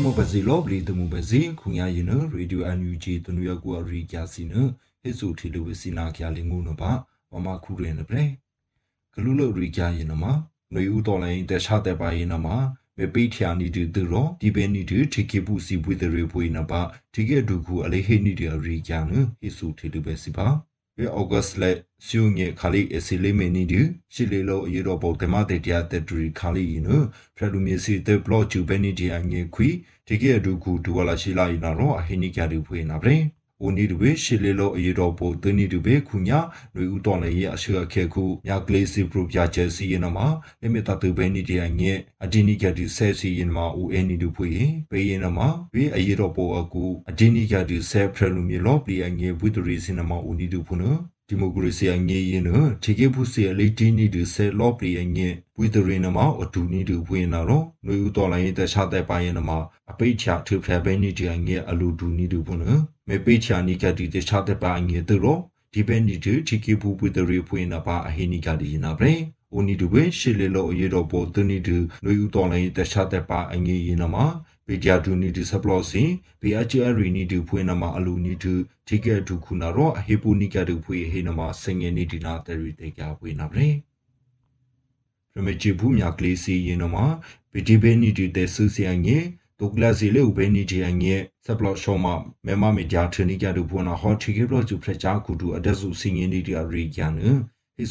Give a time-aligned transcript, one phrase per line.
[0.00, 3.54] mo bazi lo bli tu mu bazi khunya yin no radio NUG tu nu ya
[3.56, 6.72] ku ri kya si no he su thi lu si na kya le ngu no
[6.74, 6.90] ba
[7.30, 8.24] wa ma khu re ne bre
[9.14, 10.24] ဂလူလိုရီကြရင်နမ
[10.74, 12.46] နွေဦးတော်လိုင်းတက်ချတဲ့ပါရင်နမ
[12.98, 16.80] မေပိထျာနီတူတူရောဒီပဲနီတူထိကေပူစီပွေတရေပွေနပါ
[17.12, 20.46] ထိကေဒုခုအလေးဟေနီတရီကြနဟိစုထေတူပဲစီပါ
[20.96, 23.80] ပေအောဂတ်လက်စီယုံငေခါလီအစီလေးမနီတူ
[24.14, 26.88] ရှိလေလိုအရတော့ပေါ်တမတဲ့တရားတဲ့တူခါလီန
[27.36, 29.68] ဖရလူမီစီတဲ့ဘလော့ချူပဲနီတီအငေခွီ
[30.06, 33.24] ထိကေဒုခုဒူဝလာရှိလာရင်တော့အဟိနိကြတူဖွေနာဗရင်
[33.62, 36.38] အိုနီဒူဘေရှီလေလိုအရီတော်ပိုတနီဒူဘေခုညာ
[36.74, 40.26] နွေဦးတော်လည်းရအရှေအခဲခုမြကလေးစီပရိုပြချက်စီယနမှာ
[40.60, 41.92] လိမီတာတူဘေနီဒီယငဲ
[42.24, 44.48] အဒီနီကဒီဆဲစီယနမှာဦးအနီဒူဖွေ
[44.90, 50.82] ဘေယနမှာဘေအရီတော်ပိုအကူအဒီနီကဒီဆဲဖရလူမီလောပလီအငဲဝီဒရီစင်နမှာဦးနီဒူဖုန
[51.32, 59.58] ဒီမိုကရေစီအငြိရင်နော်ခြေကေဖုစီအလေးတင်းနီဒဆဲလော့ပလီအငြိဝီဒရီနမှာအတူနီဒဝင်နာတော့နွေဦးတော်လိုင်းတဲ့ခြားတဲ့ပိုင်းနမှာ
[59.90, 62.64] အပိတ်ချထဖရဘဲနီဒီအငြိအလူဒူနီဒဖုန
[63.08, 65.40] မေပိချာနီကတိတဲ့ခြားတဲ့ပိုင်းငြိတော့
[65.74, 69.12] ဒီပဲနီဒီခြေကေဖုဝီဒရီဖွင့်နာပါအဟိနီကဒီနာပဲ
[69.52, 71.68] အိုနီဒူပဲရှေလေလောအရေတော့ပေါ်တနီဒ
[72.04, 74.24] နွေဦးတော်လိုင်းတဲ့ခြားတဲ့ပါအငြိရင်နမှာ
[74.72, 76.10] ပေဂျာဒူနီဒီဆပလော့စင်
[76.42, 78.54] ဘေအချာရီနီဒီဖွင့်နမှာအလူနီဒီ
[78.88, 83.66] ထိကဲဒူခုနာတော့အဟေပူနီကဒူဖွေဟေနမှာစင်ငယ်နီဒီနာတရီတေကြဖွေနာပဲ
[85.34, 87.04] ရမချီဘူးမြကလေးစီရင်နမှာ
[87.52, 89.24] ပီတီဘေနီဒီတဲ့ဆူစီအငယ်
[89.60, 92.06] ဒုကလစီလေဥဘေနီဒီအငယ်ဆပလော့ရှောမ
[92.46, 97.32] မေမမီဂျာထနီကဒူဖွနာဟောထိကေဘလော့ကျူဖရချာကူဒူအဒဆူစင်ငယ်နီဒီအရီကျန်နဟိ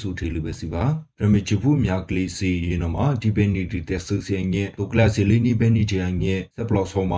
[0.02, 0.84] စုထေလူပဲစီပါ
[1.20, 7.14] ရမေချဘူးမြကလေးစီရင်နမှာဒီဘေနီဒီတဲ့ဆူစီအငယ်ဒုကလစီလေနီဘေနီဒီအငယ်ဆပလော့ရှောမ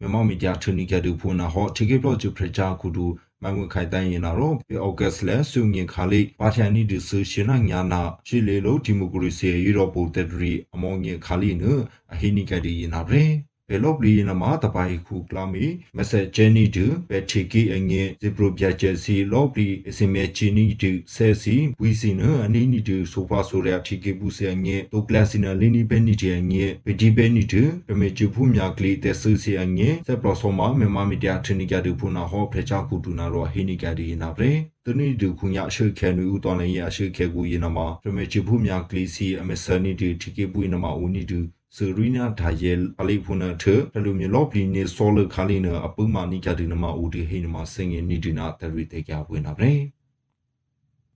[0.00, 3.06] မြန်မာမီဒီယာထနီကတူဖုနာဟောထိကေပလော့ကျူဖရချာကူတူ
[3.42, 11.64] မန်ဝခိုင်တိုင်းရင်တော့ပေအော့ဂတ်စ်လဲဆုငင်ခါလိပါထန်နီဒီဆူရှင်နာညာနာရှိလေလို့ဒီမိုကရေစီယူရိုပိုတက်ဒရီအမောင်ငင်ခါလိန
[12.12, 13.22] အဟိနိကဒီရင်နာပဲ
[13.70, 15.64] ဘယ်လိုပလီနမတပိုင်ခုကလာမီ
[15.96, 34.52] မဆက်ဂျန်နီတူဘက်ချီကီအငင်းဇီပရိုပြချက်စီလောပလီအစင်မဲချီနီတူဆဲစီဝီစီနအနီနီတူဆိုဖာဆိုရချီကီဘူးစီအငင်းတိုကလစီနာလီနီဘဲနီတီအငင်းဗဒီဘဲနီတူပမေချူဖူမြကလီတက်ဆူစီအငင်းဆက်ပလောဆိုမာမေမမီဒီယာထနီကတူဖူနာဟောဖရချာကူတူနာရောဟီနီကဒီနာပရေ
[34.84, 41.40] တနိဒုခုညာရှေခဲနူဦးတော်လည်းရရှေခဲကူယနမှာပမေချူဖူမြကလီစီအမဆနီတီတီကေပူနမှာဦးနီတူ
[41.76, 43.64] စရီနာဒါယေအလိဖုနာထ
[43.94, 49.72] တလူမြေလော့ပလီနေဆောလခါလီနအပူမာနီကတိနမဦးဒီဟိနမစင်ငင်နီဒီနာတရီတေကြဝင်နာပဲ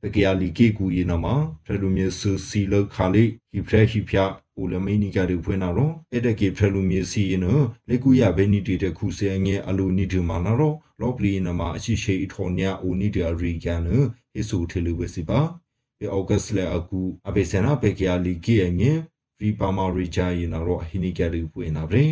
[0.03, 1.27] တကယ်လီကေကူယနမ
[1.67, 4.25] တလူမြေဆူစီလခါလီဟိဖရဟိဖျာ
[4.61, 7.47] ဦးလမေနီကတိဖွင့်နာတော့အဲ့တကေဖရလူမြေစီယန
[7.89, 15.41] လေကူရဘဲနီတီတခုစဲငယ်အလူနီဒီမာနာတော့လော့ပလီနမအရှိရှိအထော်ညာဦးနီဒီရီကန်ဟိဆူထေလူဝစီပါ
[15.99, 18.83] ပေအောဂတ်လေအကူအဘေဆနာပေကယာလီကေင
[19.43, 22.05] ယ်ရီပါမာရီချာရင်တော့ဟိနီကရီပွေနာဗျ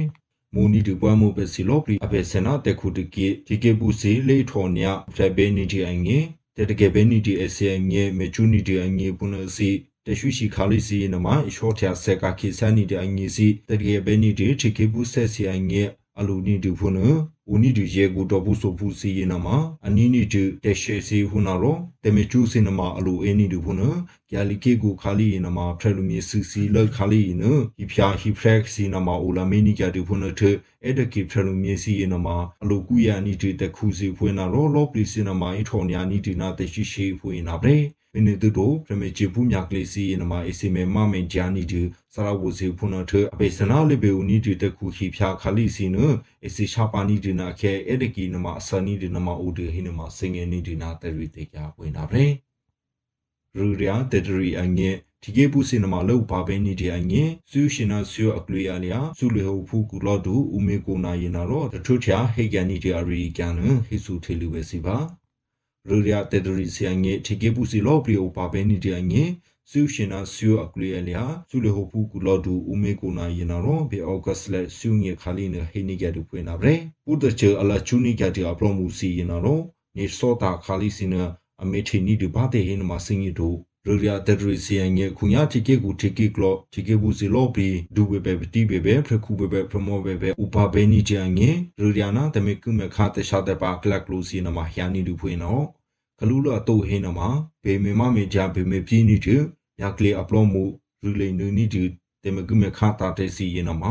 [0.55, 6.19] မူနီတူပွားမှုပဲစီလောပလီအပေစနာတခုတကေဒီကေပူစီလေထော်ညာဖရဘေနီတီအငေ
[6.57, 9.71] တတကေဘေနီတီအစီအငေမေချူနီတီအငေပုနစီ
[10.07, 15.83] တရှိရှိခါလီစီနမရှော့ထယာဆက်ကခိဆန်နီတီအငေစီတတကေဘေနီတီချီကေပူဆက်စီအငေ
[16.19, 16.99] အလူနီတူဖုန
[17.53, 19.57] ဦးနီတူရေကူတော်ဘူးဆိုဖူစီရင်နမှာ
[19.87, 23.83] အနီနီတူတက်ရှေစီဟူနာရောတမေကျူးစင်နမှာအလူအင်းနီတူဖုန
[24.31, 27.43] ကျာလီကေကူခါလီရင်နမှာဖရလူမီစီစီလောက်ခါလီန
[27.77, 30.41] ဟိဖျာဟိဖရက်စီနမှာအိုလာမီနီကြတူဖုနထ
[30.85, 37.77] အဲ့တကိဖရလူမီစီရင်နမှာအလူကူယာနီတူတခုစီဖွင့်နာရောလောပလီစင်နမှာအထော်ညာနီတူနာတရှိရှိဖွင့်နာပဲ
[38.13, 41.83] မင်းတို့တို့ပြမေချေပူမြကလေးစီနမအစီမေမမင်ဂျာနီဒီ
[42.15, 45.97] ဆရာဝစီဖုနထအပေစနာလေဘေဦးနီဒီတခုခိဖျာခလီစီန
[46.47, 52.25] အစီရှာပါနီဒီနာခဲအဲ့ဒကီနမအစနီဒီနမဦးဒီဟိနမစင်ငယ်နီဒီနာတရီတေကြပွင့်တာပဲ
[53.57, 54.91] ရူရယာတတရီအငဲ
[55.23, 63.55] ဒီကေပူစင်နမလောက်ပါပဲနီဒီအငဲဆူရှင်နာဆူအကလီယာလျာဆူလေဟဖူကူလော့ဒူဦးမေကိုနာရင်နာတော့တထုချာဟေကန်နီဒီအရီကန်
[63.87, 64.97] ဟိဆူထေလူပဲစီပါ
[65.89, 69.25] ရူရယာတတရီစီအငဲဒီကေပူစီလော့ပလီအိုပါပဲနီဒီအငဲ
[69.71, 76.73] ဆူရှင်နာဆူအကလီယာလျာဆူလေဟဖူကူလော့ဒူဦးမေကိုနာရင်နာတော့ဘေအော့ဂတ်လက်ဆူငေခါလီနဟိနီကတူပွင့်နာပဲ
[77.05, 79.63] ပူတချအလာချူနီကတီအပလောမှုစီရင်နာတော့
[79.97, 81.23] နေစောတာခါလီစီနာ
[81.63, 83.57] အမေထီနီဒီဘာတေဟင်းမစင်ရီတို့
[83.87, 95.65] ရူရီယာတက်ဒရီစီယန်ရဲ့ခုညာတီကေကူတီကေကလောတီကေဘူးစီလောဘီဒူဝေပဲတီဘေပဲဖရခုဘေပဲဖမောဘေပဲဥပဘေနီချန်ရဲ့ရူရီယာနာတမေကုမခါတရှာတဲ့ပါကလကလူစီနမဟျာနီဒူဖွေနော်
[96.21, 97.21] ကလူလောတိုဟင်းနမ
[97.65, 99.37] ဘေမေမမေကြဘေမေပြင်းနီတူ
[99.81, 100.65] ယာကလေအပလောမှု
[101.03, 101.83] ရူလိန်နူနီတူ
[102.25, 103.85] တမေကုမခါတာတဲ့စီရင်နမ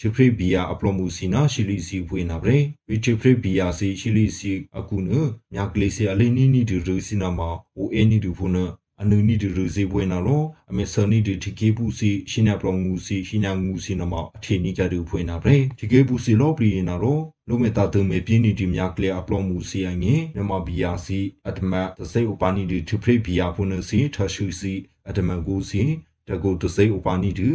[0.00, 2.58] ချီဖရီဘီယာအပလောမှုစီနာရှီလီစီဖွေနာဗရေ
[2.88, 5.10] ဝီချီဖရီဘီယာစီရှီလီစီအခုန
[5.52, 7.40] မြကလေးစီအလေးနီနီတူရူစီနာမ
[7.74, 8.56] ဟိုအင်းနီတူဖုန
[9.02, 17.18] အနုနီဒီရစီပွဲနာရောအမေဆနီဒီတီကေပူစီရှင်နာပရောငူစီရှင်နာငူစီနမအထီနီကတူဖွေနာပဲတီကေပူစီလောပရီနာရော
[17.48, 24.74] လုံးမေတာတုံမေပြင်းနီဒီမြကလေအပလောမူစီအငင်းမြမဘီယာစီအတမတစိဥပနီဒီထဖရိဘီယာဖုန်စီထရှူစီ
[25.08, 25.82] အတမကူစီ
[26.28, 27.50] တကူတစိဥပနီဒီ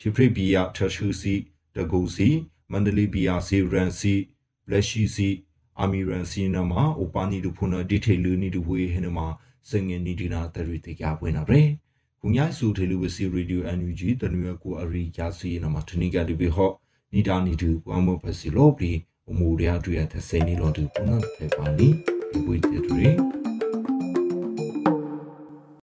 [0.00, 1.34] ထဖရိဘီယာထရှူစီ
[1.76, 2.28] တကူစီ
[2.70, 4.14] မန္တလေးဘီယာစီရန်စီ
[4.70, 5.28] လက်ရှိစီ
[5.78, 6.72] အာမီရန်စီနမ
[7.02, 9.18] ဥပနီဒီဖုန်ဒီထေလူနီဒီဝေဟနမ
[9.68, 11.60] စငင်နီဒီနာတရီတေကြပွင့်နာပဲ
[12.20, 16.74] ခုညဆူထေလူဝစီရေဒီယိုအန်ယူဂျီတနွေကိုအရီယာစီနမထနီကဒီဘေဟော့
[17.12, 18.92] နီဒါနီတူဘွမ်မဖစီလောပလီ
[19.30, 21.88] အမှုရရတွေ့တဲ့စိနေလို့ဒီပုနတ်ဖေပါနီ
[22.30, 23.37] ဒီဝိတေတူ